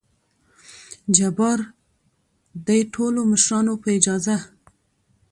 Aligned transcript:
جبار: 1.15 1.59
دې 2.67 2.79
ټولو 2.93 3.19
مشرانو 3.31 3.73
په 3.81 3.89
اجازه! 3.97 4.37